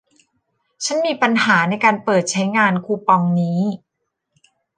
[0.85, 3.61] ฉันมีปัญหาในการเปิดใช้งานคูปองนี้